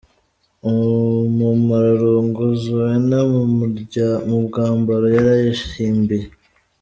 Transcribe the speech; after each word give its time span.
Umumararungu 0.69 2.43
Zouena 2.61 3.19
mu 4.27 4.35
mwambaro 4.45 5.05
yari 5.15 5.31
yihimbiye. 5.45 6.27